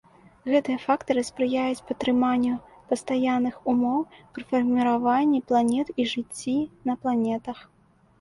[0.51, 2.55] Гэтыя фактары спрыяюць падтрыманню
[2.93, 3.99] пастаянных умоў
[4.37, 6.55] пры фарміраванні планет і жыцці
[6.89, 7.61] на планетах.